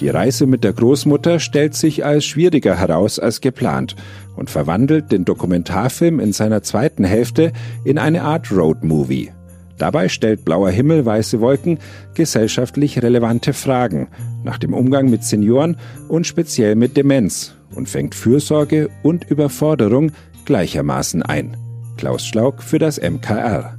Die 0.00 0.08
Reise 0.08 0.46
mit 0.46 0.62
der 0.62 0.72
Großmutter 0.72 1.40
stellt 1.40 1.74
sich 1.74 2.04
als 2.04 2.24
schwieriger 2.24 2.76
heraus 2.76 3.18
als 3.18 3.40
geplant 3.40 3.96
und 4.36 4.48
verwandelt 4.48 5.10
den 5.10 5.24
Dokumentarfilm 5.24 6.20
in 6.20 6.32
seiner 6.32 6.62
zweiten 6.62 7.04
Hälfte 7.04 7.52
in 7.84 7.98
eine 7.98 8.22
Art 8.22 8.52
Roadmovie. 8.52 9.32
Dabei 9.76 10.08
stellt 10.08 10.44
Blauer 10.44 10.70
Himmel, 10.70 11.04
weiße 11.04 11.40
Wolken 11.40 11.78
gesellschaftlich 12.14 13.02
relevante 13.02 13.52
Fragen 13.52 14.08
nach 14.44 14.58
dem 14.58 14.74
Umgang 14.74 15.08
mit 15.08 15.24
Senioren 15.24 15.76
und 16.08 16.26
speziell 16.26 16.74
mit 16.74 16.96
Demenz 16.96 17.54
und 17.74 17.88
fängt 17.88 18.14
Fürsorge 18.14 18.90
und 19.02 19.28
Überforderung 19.30 20.12
gleichermaßen 20.44 21.22
ein. 21.22 21.56
Klaus 21.96 22.24
Schlauk 22.24 22.62
für 22.62 22.78
das 22.78 23.00
MKR. 23.00 23.78